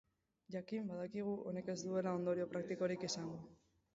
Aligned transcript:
Jakin 0.53 0.87
badakigu 0.91 1.35
honek 1.51 1.69
ez 1.75 1.77
duela 1.89 2.15
ondorio 2.19 2.47
praktikorik 2.53 3.07
izango. 3.11 3.37